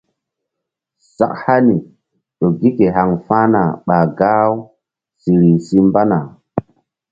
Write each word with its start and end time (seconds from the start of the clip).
Sak 1.15 1.33
hani 1.43 1.75
ƴo 2.39 2.47
gi 2.59 2.69
ke 2.77 2.85
haŋ 2.95 3.09
fa̧hna 3.25 3.61
ɓa 3.85 3.97
gah 4.19 4.45
u 4.51 4.53
siri 5.21 5.51
si 5.65 5.77
mbana. 5.87 6.19